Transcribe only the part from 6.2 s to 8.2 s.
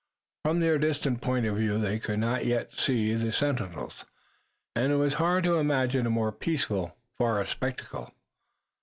peaceful forest spectacle.